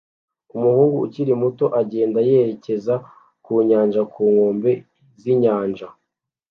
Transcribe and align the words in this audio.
Umuhungu 0.55 0.95
ukiri 1.05 1.33
muto 1.43 1.65
agenda 1.81 2.19
yerekeza 2.29 2.95
ku 3.43 3.51
nyanja 3.67 4.01
ku 4.11 4.21
nkombe 4.33 4.71
z'inyanja 5.21 5.87